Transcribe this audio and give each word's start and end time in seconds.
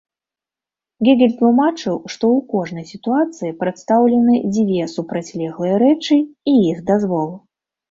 Гегель 1.07 1.35
тлумачыў, 1.41 1.95
што 2.13 2.23
ў 2.37 2.47
кожнай 2.55 2.85
сітуацыі 2.93 3.55
прадстаўлены 3.61 4.41
дзве 4.53 4.89
супрацьлеглыя 4.97 5.75
рэчы 5.87 6.21
і 6.51 6.59
іх 6.73 6.85
дазвол. 6.93 7.29